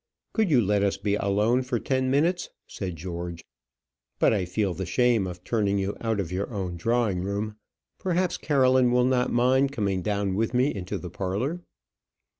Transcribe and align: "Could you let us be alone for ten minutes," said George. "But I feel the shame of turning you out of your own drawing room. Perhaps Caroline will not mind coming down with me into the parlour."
"Could 0.33 0.49
you 0.49 0.61
let 0.61 0.81
us 0.83 0.97
be 0.97 1.13
alone 1.13 1.61
for 1.61 1.77
ten 1.79 2.09
minutes," 2.09 2.49
said 2.65 2.95
George. 2.95 3.43
"But 4.17 4.33
I 4.33 4.45
feel 4.45 4.73
the 4.73 4.87
shame 4.87 5.27
of 5.27 5.43
turning 5.43 5.77
you 5.77 5.95
out 6.01 6.19
of 6.19 6.31
your 6.31 6.51
own 6.51 6.75
drawing 6.75 7.21
room. 7.21 7.57
Perhaps 7.99 8.37
Caroline 8.37 8.89
will 8.91 9.05
not 9.05 9.31
mind 9.31 9.71
coming 9.71 10.01
down 10.01 10.33
with 10.33 10.55
me 10.55 10.73
into 10.73 10.97
the 10.97 11.11
parlour." 11.11 11.61